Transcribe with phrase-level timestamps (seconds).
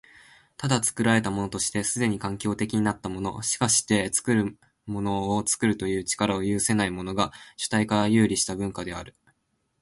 [0.57, 9.15] ただ、作られたものとして既に環境的となったもの、しかして作るものを作るという力を有せないものが、主体から遊離した文化である。